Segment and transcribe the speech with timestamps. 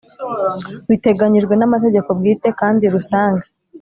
[0.89, 3.45] Biteganyijwe n amategeko bwite kandi rusange